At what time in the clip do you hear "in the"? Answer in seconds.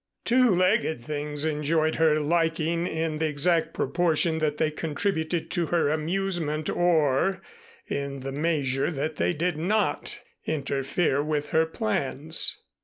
2.87-3.27, 7.85-8.31